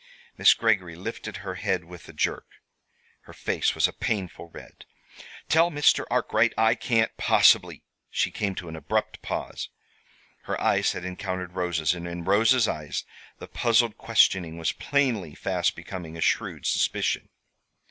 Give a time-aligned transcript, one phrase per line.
[0.35, 2.47] Miss Greggory lifted her head with a jerk.
[3.25, 4.87] Her face was a painful red.
[5.47, 6.05] "Tell Mr.
[6.09, 9.69] Arkwright I can't possibly" She came to an abrupt pause.
[10.45, 13.03] Her eyes had encountered Rosa's, and in Rosa's eyes
[13.37, 17.29] the puzzled questioning was plainly fast becoming a shrewd suspicion.